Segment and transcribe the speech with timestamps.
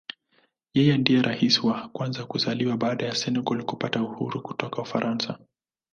[0.75, 5.37] Yeye ndiye Rais wa kwanza kuzaliwa baada ya Senegal kupata uhuru kutoka Ufaransa.